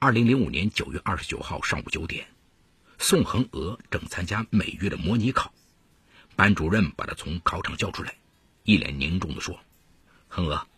[0.00, 2.28] 二零零五年九月二十九号上午九点，
[3.00, 5.52] 宋恒娥正参加美月的模拟考，
[6.36, 8.14] 班主任把他从考场叫出来，
[8.62, 9.58] 一脸凝重地说
[10.28, 10.68] ：“恒娥，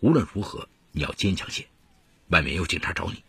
[0.00, 1.66] 无论如何你要坚强些，
[2.28, 3.22] 外面有警察找你。”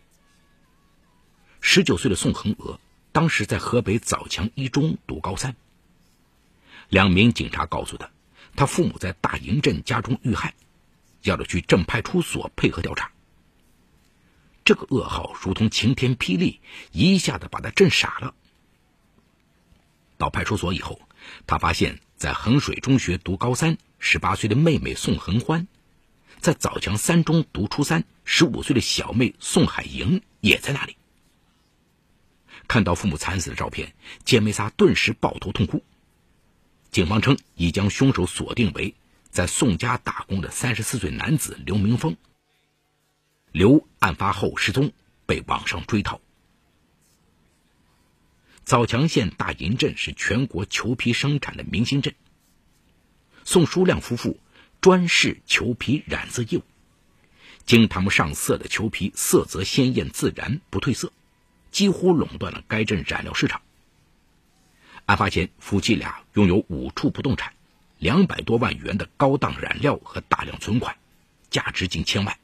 [1.59, 2.79] 十九岁的宋恒娥
[3.11, 5.53] 当时在河北枣强一中读高三。
[6.87, 8.09] 两名警察告诉他，
[8.55, 10.55] 他父母在大营镇家中遇害，
[11.23, 13.11] 要他去镇派出所配合调查。
[14.69, 18.35] 这个噩耗如同晴天霹雳，一下子把他震傻了。
[20.15, 21.01] 到派出所以后，
[21.47, 25.67] 他发现，在衡水中学读高三十八岁的妹妹宋恒欢，
[26.39, 30.97] 在枣强三中读初三十五岁的小妹宋海莹也在那里。
[32.67, 35.83] 看到父母惨死的照片，姐妹仨顿时抱头痛哭。
[36.91, 38.93] 警方称，已将凶手锁定为
[39.31, 42.15] 在宋家打工的三十四岁男子刘明峰。
[43.51, 44.91] 刘案发后失踪，
[45.25, 46.21] 被网上追讨。
[48.63, 52.13] 枣强县大营镇是全国裘皮生产的明星镇。
[53.43, 54.39] 宋书亮夫妇
[54.79, 56.63] 专事裘皮染色业务，
[57.65, 61.11] 经他们上色的裘皮色泽鲜艳自然，不褪色，
[61.71, 63.61] 几乎垄断了该镇染料市场。
[65.07, 67.53] 案发前，夫妻俩拥有五处不动产、
[67.97, 70.95] 两百多万元的高档染料和大量存款，
[71.49, 72.37] 价值近千万。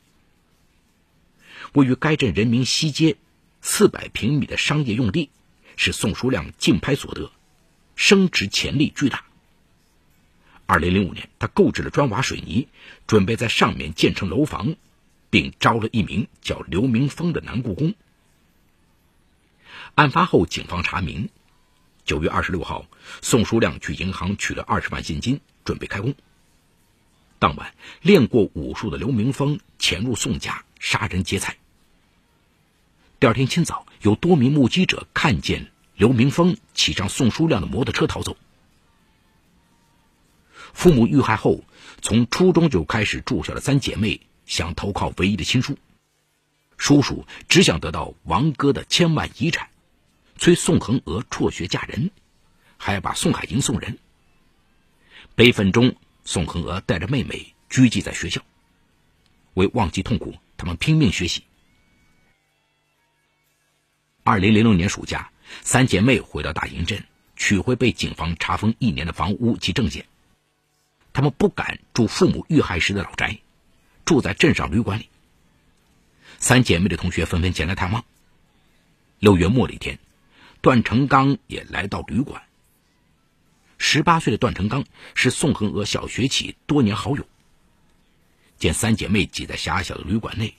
[1.73, 3.17] 位于该镇人民西街
[3.61, 5.29] 四百平米的商业用地，
[5.75, 7.31] 是宋书亮竞拍所得，
[7.95, 9.25] 升值潜力巨大。
[10.67, 12.67] 二零零五年，他购置了砖瓦水泥，
[13.07, 14.75] 准备在上面建成楼房，
[15.29, 17.93] 并招了一名叫刘明峰的男雇工。
[19.93, 21.29] 案发后，警方查明。
[22.03, 22.87] 九月二十六号，
[23.21, 26.13] 宋书亮去银行取了二十万现金，准备开工。
[27.39, 31.57] 当晚，练过武术的刘明峰潜入宋家杀人劫财。
[33.19, 38.37] 第二天清早，有多名目击者看见刘明峰骑上宋书亮的摩托车逃走。
[40.75, 41.63] 父母遇害后，
[42.03, 45.75] 从初中就开始住校的三姐妹想投靠唯一的亲叔，
[46.77, 49.67] 叔叔只想得到王哥的千万遗产。
[50.37, 52.11] 催宋恒娥辍学嫁人，
[52.77, 53.97] 还要把宋海英送人。
[55.33, 55.95] 悲愤中，
[56.25, 58.39] 宋恒娥带着妹妹拘寄在学校。
[59.55, 61.43] 为忘记痛苦，他们拼命学习。
[64.23, 67.03] 二零零六年暑假，三姐妹回到大营镇，
[67.35, 70.05] 取回被警方查封一年的房屋及证件。
[71.13, 73.39] 他们不敢住父母遇害时的老宅，
[74.05, 75.09] 住在镇上旅馆里。
[76.39, 78.03] 三姐妹的同学纷纷前来探望。
[79.19, 79.99] 六月末的一天。
[80.61, 82.41] 段成刚也来到旅馆。
[83.77, 84.83] 十八岁的段成刚
[85.13, 87.27] 是宋恒娥小学起多年好友。
[88.57, 90.55] 见三姐妹挤在狭小的旅馆内，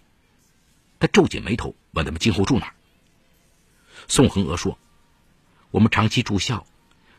[0.99, 2.75] 他皱紧眉头问他们今后住哪儿。
[4.09, 4.79] 宋恒娥说
[5.71, 6.67] ：“我们长期住校，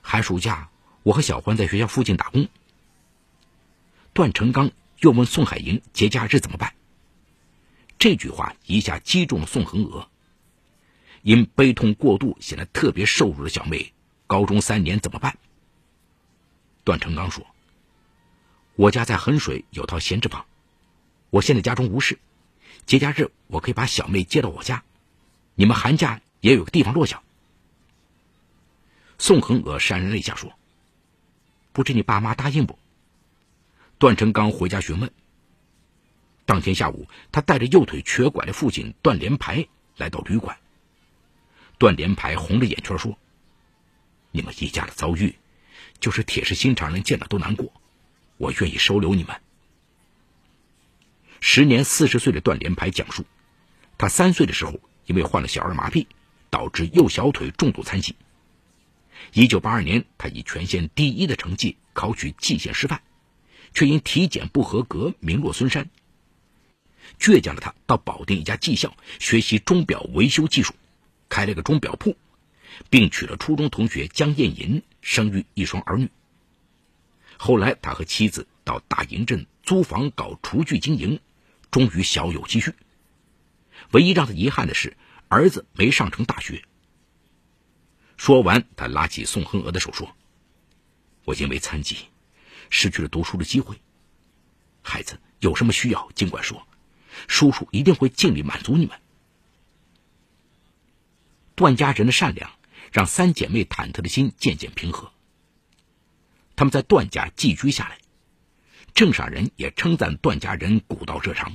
[0.01, 0.69] 寒暑假
[1.03, 2.47] 我和小欢在学校附近打工。”
[4.13, 6.73] 段成刚又问宋海莹节假日怎么办。
[7.99, 10.09] 这句话一下击中了宋恒娥。
[11.23, 13.91] 因悲痛过度显得特别瘦弱的小妹，
[14.27, 15.37] 高中三年怎么办？
[16.85, 17.45] 段成刚说
[18.77, 20.45] ：“我家在衡水有套闲置房，
[21.29, 22.19] 我现在家中无事，
[22.85, 24.83] 节假日我可以把小妹接到我家，
[25.55, 27.23] 你们寒假也有个地方落脚。”
[29.19, 30.53] 宋恒娥潸然泪下说
[31.73, 32.77] ：“不知你爸妈答应不？”
[33.99, 35.11] 段成刚回家询问。
[36.45, 39.67] 当天下午，他带着右腿瘸拐的父亲段连排
[39.97, 40.57] 来到旅馆。
[41.77, 43.17] 段连排红着眼圈说
[44.31, 45.35] ：“你们一家的遭遇，
[45.99, 47.73] 就是铁石心肠人见了都难过。
[48.37, 49.35] 我愿意收留你们。”
[51.39, 53.25] 时年四十岁的段连排讲述，
[53.97, 56.07] 他三岁的时候因为患了小儿麻痹，
[56.49, 58.15] 导致右小腿重度残疾。
[59.33, 63.01] 一九八二年，他以全县第一的成绩考取蓟县师范，
[63.73, 65.89] 却因体检不合格名落孙山。
[67.19, 70.73] 倔强的他到保定一家技校学习钟表维修技术。
[71.29, 72.15] 开了个钟表铺，
[72.89, 76.09] 并娶了初中同学江艳银，生育一双儿女。
[77.37, 81.19] 后来，他和妻子到大营镇租房搞厨具经营，
[81.71, 82.73] 终于小有积蓄。
[83.91, 84.97] 唯一让他遗憾的是，
[85.27, 86.63] 儿子没上成大学。
[88.17, 90.15] 说完，他拉起宋恒娥的手说
[91.23, 92.07] ：“我因为残疾，
[92.69, 93.79] 失去了读书的机会。
[94.81, 96.67] 孩子有什么需要，尽管说，
[97.27, 98.99] 叔叔一定会尽力满足你们。”
[101.55, 102.51] 段家人的善良，
[102.91, 105.11] 让三姐妹忐忑的心渐渐平和。
[106.55, 107.99] 他们在段家寄居下来，
[108.97, 111.53] 镇上人也称赞段家人古道热肠。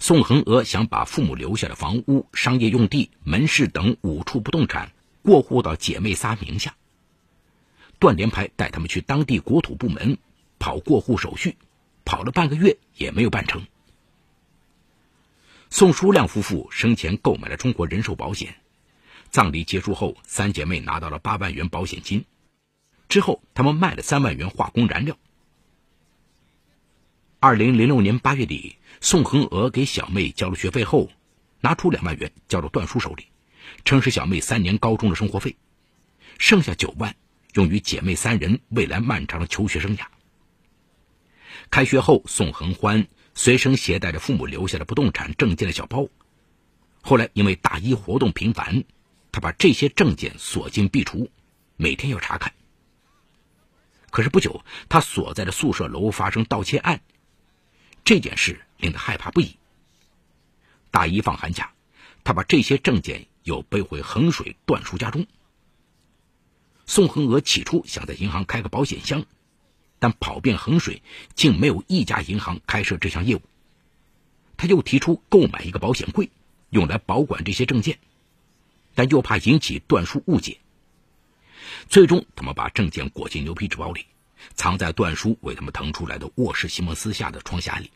[0.00, 4.90] 宋恒娥想把父母留下的房屋、商业用地、门市等五处不动产
[5.22, 6.74] 过户到姐妹仨名下。
[8.00, 10.18] 段连排带他们去当地国土部门
[10.58, 11.56] 跑过户手续，
[12.04, 13.64] 跑了半个月也没有办成。
[15.70, 18.56] 宋书亮夫妇生前购买了中国人寿保险，
[19.30, 22.24] 葬礼结束后，三姐妹拿到了八万元保险金。
[23.08, 25.16] 之后，他们卖了三万元化工燃料。
[27.40, 31.10] 二零零六年八月底，宋恒娥给小妹交了学费后，
[31.60, 33.26] 拿出两万元交到段叔手里，
[33.84, 35.56] 称是小妹三年高中的生活费，
[36.38, 37.14] 剩下九万
[37.54, 40.04] 用于姐妹三人未来漫长的求学生涯。
[41.70, 46.08] 开学后，宋恒欢随身携带着父母留下的不动产证件的小包，
[47.00, 48.84] 后来因为大一活动频繁，
[49.32, 51.28] 他把这些证件锁进壁橱，
[51.76, 52.52] 每天要查看。
[54.10, 57.00] 可是不久，他所在的宿舍楼发生盗窃案，
[58.04, 59.56] 这件事令他害怕不已。
[60.90, 61.72] 大一放寒假，
[62.24, 65.26] 他把这些证件又背回衡水段叔家中。
[66.86, 69.26] 宋恒娥起初想在银行开个保险箱，
[69.98, 71.02] 但跑遍衡水，
[71.34, 73.42] 竟没有一家银行开设这项业务。
[74.56, 76.30] 他又提出购买一个保险柜，
[76.70, 77.98] 用来保管这些证件，
[78.94, 80.58] 但又怕引起段叔误解。
[81.88, 84.06] 最终，他们把证件裹进牛皮纸包里，
[84.54, 87.90] 藏在段叔为他们腾出来的卧室席梦思下的窗匣里。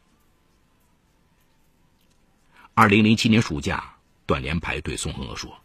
[2.74, 5.58] 二零零七年暑假，段连排对宋恒娥说：“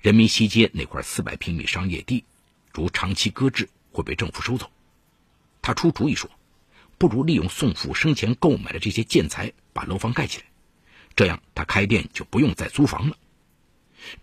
[0.00, 2.24] 人民西街那块四百平米商业地，
[2.72, 4.70] 如长期搁置会被政府收走。
[5.60, 6.30] 他出主意说，
[6.98, 10.44] 不如利用宋父生前购买的这些建材，把楼房盖起来，
[11.16, 13.16] 这样他开店就不用再租房了。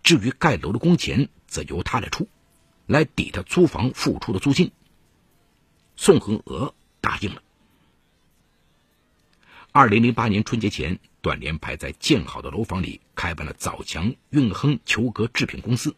[0.02, 2.26] 至于盖楼的工钱，则由他来出。”
[2.92, 4.70] 来抵他租房付出的租金。
[5.96, 7.42] 宋恒娥答应了。
[9.72, 15.96] 二零零八年春节前，段连排在建好的楼房里开办了枣强运亨球革制品公司，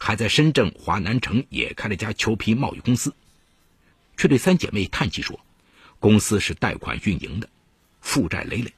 [0.00, 3.14] 还在深圳华南城也开了家球皮贸易公司，
[4.16, 5.38] 却对三姐妹叹气说
[6.00, 7.48] ：“公司是贷款运营的，
[8.00, 8.74] 负债累累。”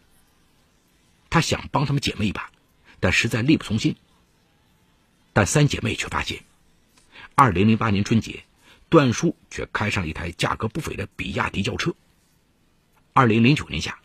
[1.30, 2.50] 他想帮他们姐妹一把，
[2.98, 3.96] 但实在力不从心。
[5.32, 6.44] 但三姐妹却发现。
[7.40, 8.44] 二零零八年春节，
[8.90, 11.94] 段叔却开上一台价格不菲的比亚迪轿车。
[13.14, 13.98] 二零零九年夏，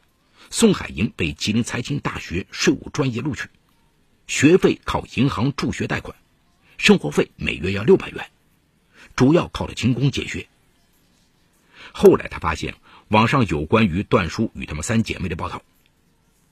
[0.50, 3.50] 宋海银被吉林财经大学税务专业录取，
[4.26, 6.16] 学费靠银行助学贷款，
[6.78, 8.32] 生活费每月要六百元，
[9.18, 10.48] 主要靠着勤工俭学。
[11.92, 12.76] 后来他发现
[13.10, 15.62] 网上有关于段叔与他们三姐妹的报道，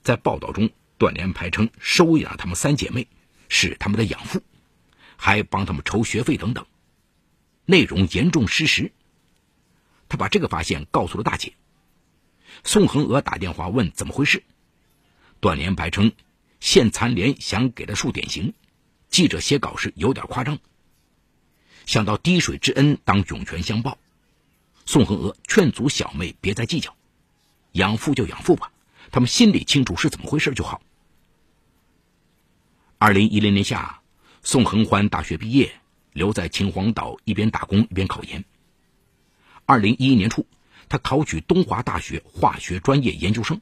[0.02, 3.08] 在报道中，段连排称收养他们三姐妹
[3.48, 4.42] 是他们的养父，
[5.16, 6.66] 还帮他们筹学费等等。
[7.64, 8.92] 内容严重失实。
[10.08, 11.54] 他把这个发现告诉了大姐。
[12.62, 14.44] 宋恒娥打电话问怎么回事，
[15.40, 16.12] 段连排称
[16.60, 18.54] 县残联想给他树典型，
[19.08, 20.58] 记者写稿时有点夸张。
[21.84, 23.98] 想到滴水之恩当涌泉相报，
[24.86, 26.96] 宋恒娥劝阻小妹别再计较，
[27.72, 28.72] 养父就养父吧，
[29.10, 30.80] 他们心里清楚是怎么回事就好。
[32.98, 34.00] 二零一零年夏，
[34.42, 35.74] 宋恒欢大学毕业。
[36.14, 38.44] 留在秦皇岛，一边打工一边考研。
[39.66, 40.46] 二零一一年初，
[40.88, 43.60] 他考取东华大学化学专业研究生。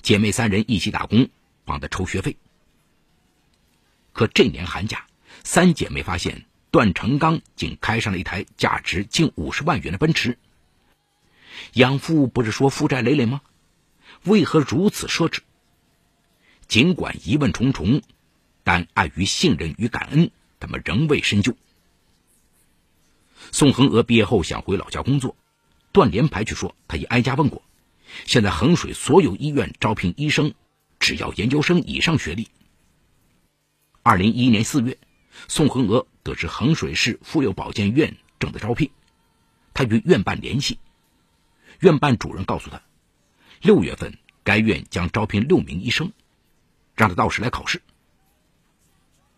[0.00, 1.28] 姐妹三人一起打工，
[1.64, 2.36] 帮他筹学费。
[4.12, 5.06] 可这年寒假，
[5.42, 10.38] 三姐妹发现段成刚竟开上了一台价值近五十万元的奔驰。
[11.72, 13.40] 养父不是说负债累累吗？
[14.22, 15.40] 为何如此奢侈？
[16.68, 18.02] 尽管疑问重重，
[18.62, 20.30] 但碍于信任与感恩。
[20.60, 21.56] 他们仍未深究。
[23.52, 25.36] 宋恒娥毕业后想回老家工作，
[25.92, 27.62] 段连排却说他已挨家问过，
[28.26, 30.54] 现在衡水所有医院招聘医生，
[30.98, 32.48] 只要研究生以上学历。
[34.02, 34.98] 二零一一年四月，
[35.46, 38.90] 宋恒娥得知衡水市妇幼保健院正在招聘，
[39.72, 40.78] 他与院办联系，
[41.80, 42.82] 院办主任告诉他，
[43.60, 46.12] 六月份该院将招聘六名医生，
[46.94, 47.82] 让他到时来考试。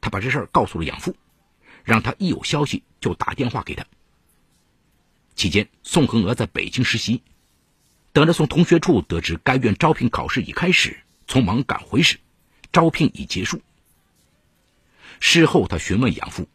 [0.00, 1.14] 他把这事儿告诉了养父，
[1.84, 3.84] 让他一有消息就打电话给他。
[5.34, 7.22] 期间，宋恒娥在北京实习，
[8.12, 12.18] 等着从同学处得知该院招聘考试已开始，匆忙赶回时，
[12.72, 13.60] 招聘已结束。
[15.20, 16.48] 事后，他询问养父，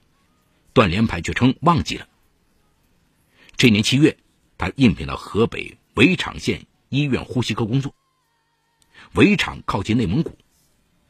[0.73, 2.07] 段连排却称忘记了。
[3.55, 4.17] 这年七月，
[4.57, 7.95] 他应聘到河北围场县医院呼吸科工作。
[9.13, 10.37] 围场靠近内蒙古，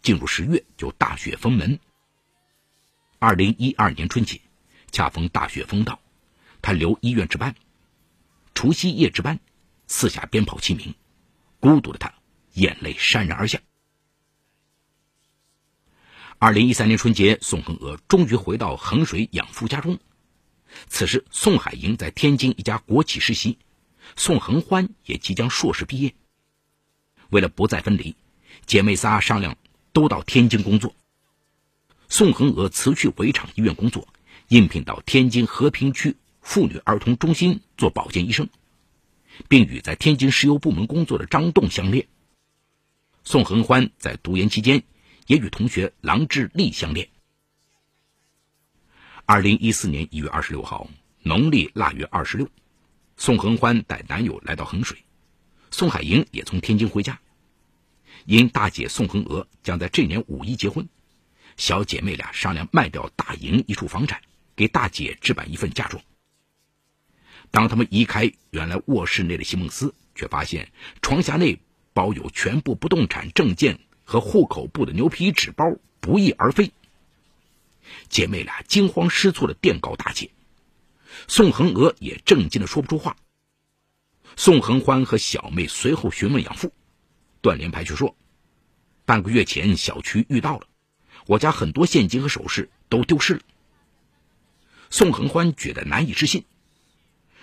[0.01, 1.79] 进入十月就大雪封门。
[3.25, 4.39] 二零一二年春节，
[4.91, 5.99] 恰逢大雪封道，
[6.61, 7.55] 他留医院值班。
[8.53, 9.39] 除夕夜值班，
[9.87, 10.93] 四下鞭炮齐鸣，
[11.59, 12.13] 孤独的他
[12.53, 13.59] 眼泪潸然而下。
[16.37, 19.97] 二零一三年春节，宋恒娥终于回到衡水养父家中。
[20.87, 23.57] 此时，宋海英在天津一家国企实习，
[24.15, 26.13] 宋恒欢也即将硕士毕业。
[27.31, 28.15] 为了不再分离，
[28.67, 29.57] 姐妹仨商量
[29.93, 30.93] 都到天津工作。
[32.09, 34.07] 宋恒娥辞去围场医院工作，
[34.47, 38.47] 应聘到天津和平区妇女儿童中心做保健医生，
[39.47, 42.07] 并与在天津石油部门工作的张栋相恋。
[43.23, 44.83] 宋恒欢在读研期间
[45.25, 47.09] 也与同学郎志立相恋。
[49.25, 50.87] 二零一四年一月二十六号，
[51.23, 52.47] 农历腊月二十六，
[53.17, 55.03] 宋恒欢带男友来到衡水，
[55.71, 57.19] 宋海英也从天津回家。
[58.25, 60.87] 因大姐宋恒娥将在这年五一结婚，
[61.57, 64.21] 小姐妹俩商量卖掉大营一处房产，
[64.55, 66.03] 给大姐置办一份嫁妆。
[67.51, 70.71] 当他们移开原来卧室内的席梦思，却发现
[71.01, 71.59] 床下内
[71.93, 76.71] 包有全部不动产证件和户口簿的牛皮纸包不翼而飞。
[78.09, 80.31] 姐妹俩惊慌失措的电告大姐，
[81.27, 83.15] 宋恒娥也震惊的说不出话。
[84.35, 86.73] 宋恒欢和小妹随后询问养父。
[87.41, 88.17] 段连排却说
[89.05, 90.67] ：“半个月前小区遇到了，
[91.25, 93.41] 我家很多现金和首饰都丢失了。”
[94.89, 96.45] 宋恒欢觉得难以置信，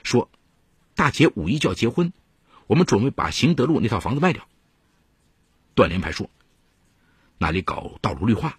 [0.02, 0.30] 说
[0.94, 2.12] ：“大姐五一就要结婚，
[2.66, 4.48] 我们准备把行德路那套房子卖掉。”
[5.74, 6.30] 段连排说
[7.38, 8.58] ：“那里搞道路绿化，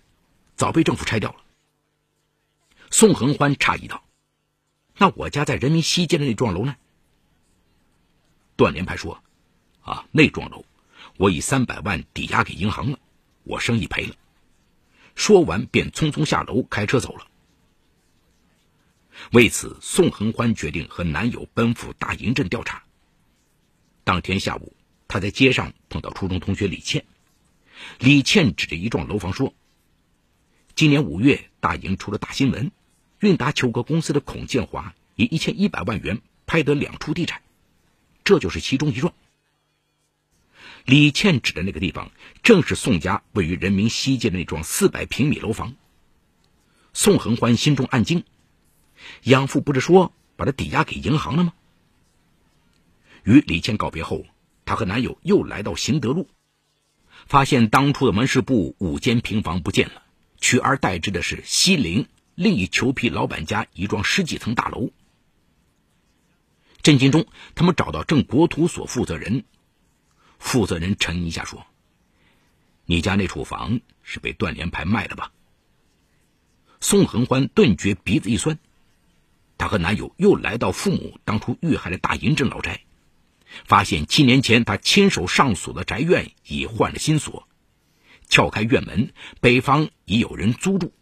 [0.55, 1.37] 早被政府拆掉了。”
[2.91, 4.03] 宋恒欢诧异道
[4.97, 6.75] ：“那我家在人民西街的那幢楼呢？”
[8.55, 9.23] 段连排说
[9.81, 10.65] ：“啊，那幢楼。”
[11.17, 12.97] 我以三百万抵押给银行了，
[13.43, 14.15] 我生意赔了。
[15.15, 17.27] 说完，便匆匆下楼开车走了。
[19.31, 22.83] 为此，宋恒欢决定和男友奔赴大营镇调查。
[24.03, 24.75] 当天下午，
[25.07, 27.05] 他在街上碰到初中同学李倩。
[27.99, 29.53] 李倩指着一幢楼房说
[30.75, 32.71] ：“今年五月，大营出了大新闻，
[33.19, 37.41] 韵达球格公司的孔建华以一千一百万元拍得两处地产，
[38.23, 39.13] 这就是其中一幢。”
[40.85, 42.11] 李倩指的那个地方，
[42.43, 45.75] 正是宋家位于人民西街的那幢四百平米楼房。
[46.93, 48.25] 宋恒欢心中暗惊，
[49.23, 51.53] 养父不是说把他抵押给银行了吗？
[53.23, 54.25] 与李倩告别后，
[54.65, 56.27] 她和男友又来到行德路，
[57.25, 60.03] 发现当初的门市部五间平房不见了，
[60.41, 64.91] 取而代之的是西陵另一裘皮老板家一幢十几层大楼。
[66.81, 67.25] 震惊中，
[67.55, 69.45] 他们找到镇国土所负责人。
[70.43, 71.65] 负责人沉吟一下说
[72.85, 75.31] ：“你家那处房是被段连排卖了吧？”
[76.81, 78.59] 宋恒欢顿觉鼻子一酸，
[79.57, 82.81] 她和男友又来到父母当初遇害的大营镇老宅，
[83.65, 87.47] 发现七年前他亲手上锁的宅院已换了新锁，
[88.27, 90.93] 撬开院门，北方已有人租住，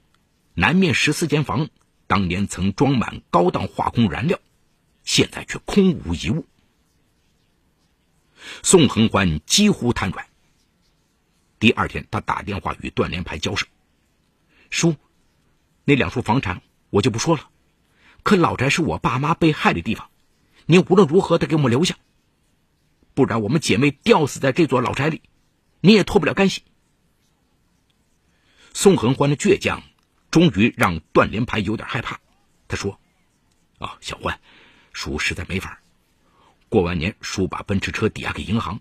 [0.53, 1.67] 南面十四间房
[2.05, 4.39] 当年曾装满高档化工燃料，
[5.03, 6.45] 现在却空无一物。
[8.63, 10.25] 宋恒欢几乎瘫软。
[11.59, 13.67] 第二天，他打电话与段连排交涉
[14.71, 14.95] ：“叔，
[15.83, 17.49] 那两处房产我就不说了，
[18.23, 20.09] 可老宅是我爸妈被害的地方，
[20.65, 21.97] 您无论如何得给我们留下，
[23.13, 25.21] 不然我们姐妹吊死在这座老宅里，
[25.81, 26.63] 你也脱不了干系。”
[28.73, 29.83] 宋恒欢的倔强，
[30.31, 32.21] 终于让段连排有点害怕。
[32.67, 32.99] 他说
[33.79, 34.39] ：“啊，小欢，
[34.93, 35.80] 叔实在没法。”
[36.71, 38.79] 过完年，叔把奔驰车抵押给银行，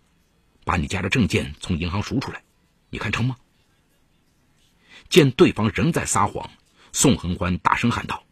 [0.65, 2.45] 把你家的证件从银行赎出来，
[2.89, 3.37] 你看成吗？
[5.09, 6.53] 见对方仍在撒谎，
[6.93, 8.23] 宋恒欢大声喊道：“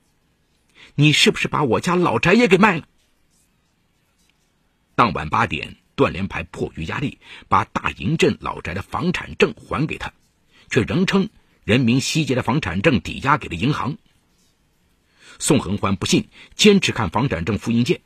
[0.95, 2.87] 你是不是把我家老宅也给卖了？”
[4.95, 10.13] 当晚八点，段连排迫于压力，把大营镇老宅的房产证还给他，
[10.71, 11.31] 却仍称
[11.65, 13.99] 人民西街的房产证抵押给了银行。
[15.41, 18.03] 宋恒欢不信，坚持看房产证复印件。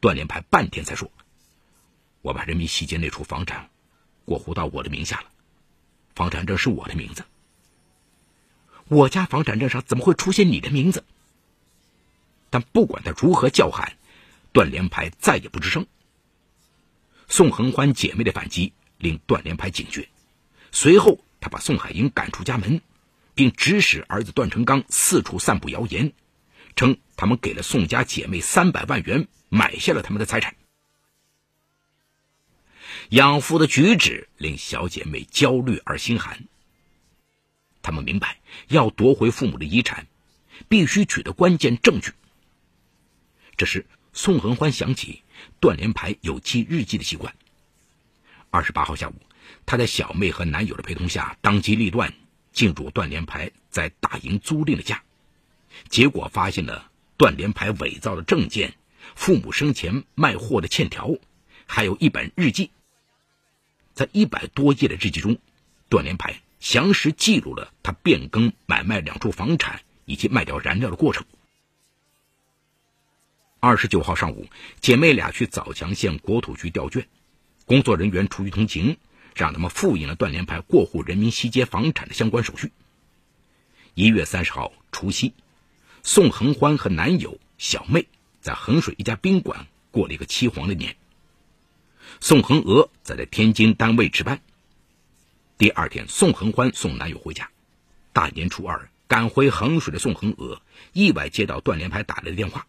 [0.00, 1.10] 段连排半天才说
[2.22, 3.70] ：“我把人民西街那处房产
[4.24, 5.26] 过户到我的名下了，
[6.14, 7.24] 房产证是我的名字。
[8.88, 11.04] 我家房产证上怎么会出现你的名字？”
[12.48, 13.96] 但不管他如何叫喊，
[14.52, 15.86] 段连排再也不吱声。
[17.28, 20.08] 宋恒欢姐妹的反击令段连排警觉，
[20.70, 22.80] 随后他把宋海英赶出家门，
[23.34, 26.12] 并指使儿子段成刚四处散布谣言，
[26.76, 29.26] 称他们给了宋家姐妹三百万元。
[29.48, 30.54] 买下了他们的财产，
[33.10, 36.44] 养父的举止令小姐妹焦虑而心寒。
[37.82, 40.08] 他们明白，要夺回父母的遗产，
[40.68, 42.12] 必须取得关键证据。
[43.56, 45.22] 这时，宋恒欢想起
[45.60, 47.34] 段连排有记日记的习惯，
[48.50, 49.14] 二十八号下午，
[49.64, 52.12] 她在小妹和男友的陪同下，当机立断
[52.52, 55.04] 进入段连排在大营租赁的家，
[55.88, 58.74] 结果发现了段连排伪造的证件、
[59.16, 61.16] 父母生前卖货的欠条，
[61.66, 62.70] 还有一本日记。
[63.94, 65.38] 在一百多页的日记中，
[65.88, 71.24] 段连排详实记录了他变更买卖两处房产以及卖掉燃料的过程。
[73.58, 74.46] 二十九号上午，
[74.80, 77.08] 姐妹俩去枣强县国土局调卷，
[77.64, 78.98] 工作人员出于同情，
[79.34, 82.70] 让他们复印了段连排过户人民西街房产的相关手续。
[83.94, 85.32] 一月三十号除夕，
[86.02, 88.06] 宋恒欢和男友小妹
[88.46, 90.96] 在衡水一家宾馆过了一个凄惶的年。
[92.20, 94.40] 宋恒娥在在天津单位值班。
[95.58, 97.50] 第二天，宋恒欢送男友回家。
[98.12, 100.62] 大年初二赶回衡水的宋恒娥
[100.92, 102.68] 意外接到段连排打来的电话。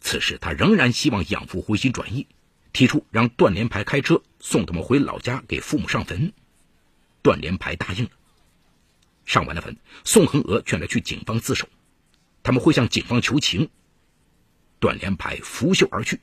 [0.00, 2.26] 此时，他仍然希望养父回心转意，
[2.72, 6.32] 提出让段连排开车送他们回老家给父母上坟。
[7.22, 8.10] 段连排答应了。
[9.24, 11.68] 上完了坟，宋恒娥劝他去警方自首，
[12.42, 13.70] 他们会向警方求情。
[14.84, 16.20] 段连排拂袖而去。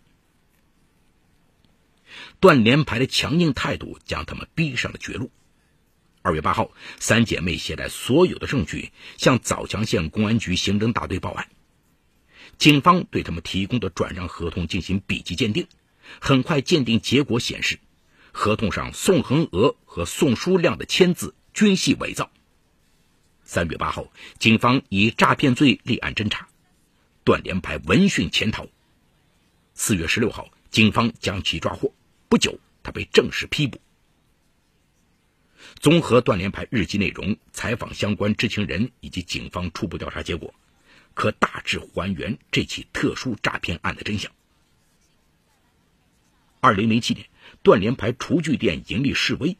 [2.39, 5.31] 段连排的强硬态度将他们逼上了绝路。
[6.21, 11.49] 二月八号，三姐妹携带所有的证据向枣强县公安局刑侦大队报案。
[12.59, 15.67] 警方对他们提供的转让合同进行笔迹鉴定，
[16.19, 17.79] 很快鉴定结果显示，
[18.31, 22.29] 合同上宋恒娥和宋书亮的签字均系伪造。
[23.43, 26.47] 三月八号，警方以诈骗罪立案侦查，
[27.23, 28.67] 段连排闻讯潜逃。
[29.73, 31.93] 四月十六号，警方将其抓获。
[32.29, 33.79] 不久，他被正式批捕。
[35.79, 40.53] 综合段连排日记内容、采访相关知情人以及警方初步调查结果，
[41.13, 44.31] 可大致还原这起特殊诈骗案的真相。
[46.59, 47.27] 二零零七年，
[47.63, 49.57] 段连排厨具店盈利示威，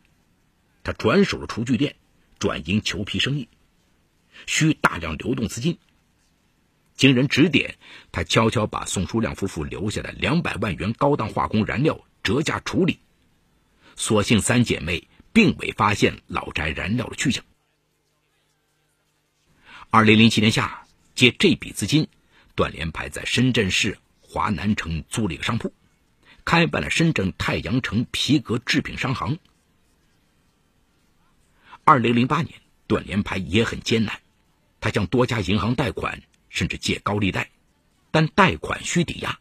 [0.83, 1.95] 他转手了厨具店，
[2.39, 3.47] 转营裘皮生意，
[4.47, 5.77] 需大量流动资金。
[6.95, 7.75] 经人指点，
[8.11, 11.99] 他悄悄把宋书亮夫妇留下的两百万元高档化工燃料。
[12.23, 12.99] 折价处理，
[13.95, 17.43] 所幸三姐妹并未发现老宅燃料的去向。
[19.89, 22.07] 二零零七年夏，借这笔资金，
[22.53, 25.73] 段连排在深圳市华南城租了一个商铺，
[26.45, 29.39] 开办了深圳太阳城皮革制品商行。
[31.83, 34.21] 二零零八年，段连排也很艰难，
[34.79, 37.49] 他向多家银行贷款，甚至借高利贷，
[38.11, 39.39] 但贷款需抵押。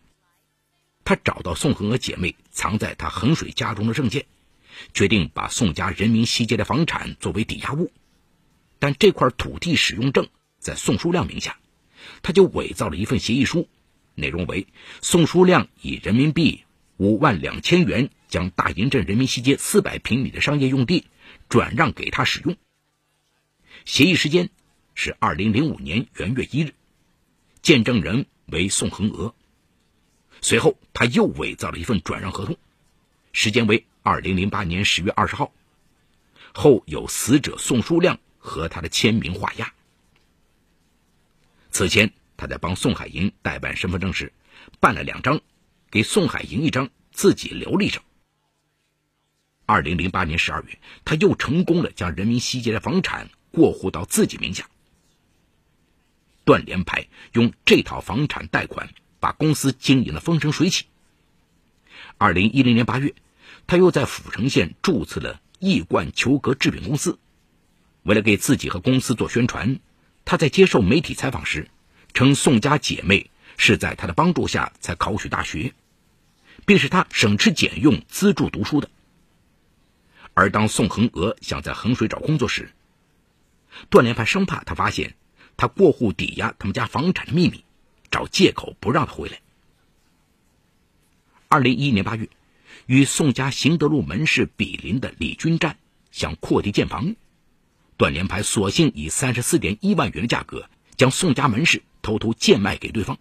[1.04, 4.26] 他找到宋恒娥姐妹藏在他衡水家中的证件，
[4.94, 7.90] 决定把宋家人民西街的房产作为抵押物，
[8.78, 10.28] 但这块土地使用证
[10.60, 11.58] 在宋书亮名下，
[12.22, 13.68] 他就伪造了一份协议书，
[14.14, 14.68] 内容为
[15.02, 16.64] 宋书亮以人民币
[16.96, 21.06] 五万两千元将大营镇人民西街四百平米的商业用地
[21.48, 22.56] 转让给他使用。
[23.84, 24.50] 协议时间
[24.94, 26.74] 是二零零五年元月一日，
[27.62, 29.34] 见证人为宋恒娥。
[30.40, 32.56] 随后，他又伪造了一份转让合同，
[33.32, 35.52] 时间为二零零八年十月二十号，
[36.52, 39.72] 后有死者宋书亮和他的签名画押。
[41.70, 44.32] 此前，他在帮宋海银代办身份证时，
[44.80, 45.40] 办了两张，
[45.90, 48.02] 给宋海银一张，自己留了一张。
[49.66, 54.68] 二零零八年十二月，他又成功的将人民西街的房产过户到自己名下。
[56.44, 58.88] 段连排用这套房产贷款。
[59.20, 60.86] 把公司经营的风生水起。
[62.16, 63.14] 二零一零年八月，
[63.66, 67.18] 他又在阜城县注册了易冠球革制品公司。
[68.02, 69.78] 为了给自己和公司做宣传，
[70.24, 71.68] 他在接受媒体采访时
[72.14, 75.74] 称宋家姐妹是在他的帮助下才考取大学，
[76.64, 78.88] 并是他省吃俭用资助读书的。
[80.32, 82.72] 而当宋恒娥想在衡水找工作时，
[83.90, 85.14] 段连排生怕他发现
[85.60, 87.62] 他过户抵押他们家房产的秘密。
[88.10, 89.38] 找借口不让他回来。
[91.48, 92.28] 二零一一年八月，
[92.86, 95.76] 与宋家行德路门市比邻的李军站
[96.10, 97.14] 想扩地建房，
[97.96, 103.16] 段连排索性以三十四点一万元的价格将宋家门市偷偷贱卖给对方。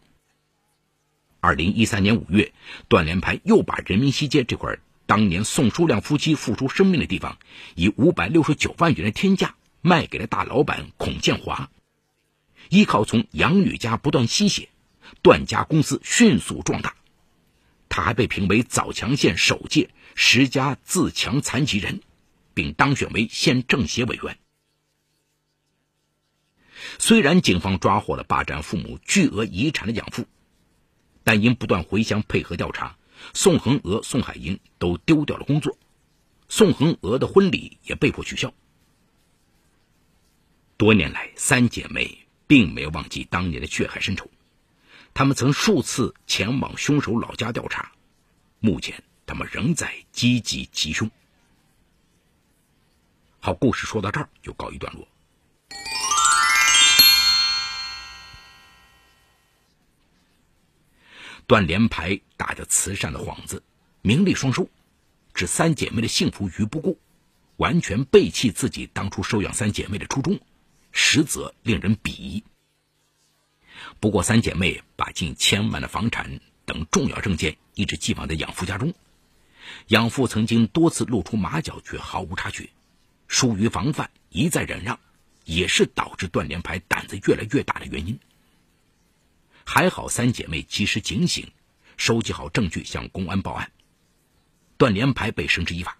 [1.39, 2.51] 二零一三年五月，
[2.87, 7.37] 段连排又把人民西街这块当年宋书亮夫妻付出生命的地方，
[7.75, 11.69] 以五百六十九万元的天价卖给了大老板孔建华，
[12.69, 14.69] 依靠从养女家不断吸血。
[15.21, 16.95] 段家公司迅速壮大，
[17.89, 22.01] 他还被评为枣强县首届十佳自强残疾人，
[22.53, 24.37] 并当选为县政协委员。
[26.99, 30.25] 虽然警方抓获了霸占父母巨额遗产的养父，
[31.23, 32.95] 但因不断回乡配合调查，
[33.33, 35.77] 宋恒娥、宋海英都丢掉了工作，
[36.47, 38.53] 宋恒娥的婚礼也被迫取消。
[40.77, 44.27] 多年来，三姐妹并没有忘记当年的血海深仇，
[45.13, 47.91] 他们曾数次前往凶手老家调查，
[48.59, 51.07] 目前他们仍在积极缉凶。
[53.39, 55.07] 好，故事说到这儿就告一段落。
[61.45, 63.61] 段连排打着慈善的幌子，
[64.01, 64.67] 名利双收，
[65.35, 66.99] 置三姐妹的幸福于不顾，
[67.57, 70.39] 完全背弃自己当初收养三姐妹的初衷，
[70.91, 72.43] 实则令人鄙夷。
[73.99, 78.93] 不过，三姐妹把近千万的房产等重要证件一直寄放在养父家中，
[79.87, 82.69] 养父曾经多次露出马脚，却毫无察觉。
[83.27, 84.99] 疏于防范，一再忍让，
[85.45, 88.19] 也是导致段连排胆子越来越大的原因。
[89.65, 91.51] 还好三姐妹及时警醒，
[91.95, 93.71] 收集好证据向公安报案，
[94.77, 95.97] 段连排被绳之以法。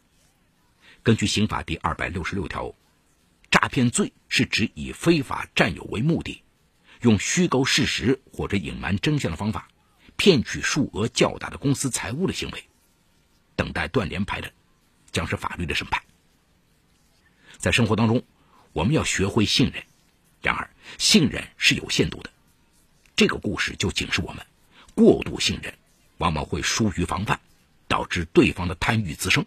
[1.04, 2.74] 根据刑法第二百六十六条，
[3.52, 6.44] 诈骗罪是指以非法占有为目的，
[7.02, 9.68] 用虚构事实或者隐瞒真相的方法，
[10.18, 12.64] 骗取数额较大的公司财物的行为。
[13.56, 14.54] 等待断联牌的，
[15.12, 16.04] 将是法律的审判。
[17.58, 18.24] 在生活当中，
[18.72, 19.84] 我们要学会信任，
[20.42, 22.30] 然而信任是有限度的。
[23.16, 24.46] 这个故事就警示我们：
[24.96, 25.74] 过度信任
[26.20, 27.42] 往往会疏于防范，
[27.90, 29.46] 导致对方的贪欲滋生。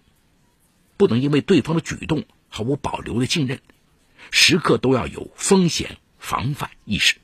[0.98, 3.62] 不能因为对方的举动毫无保留的信任，
[4.30, 7.21] 时刻都要有风险防范意识。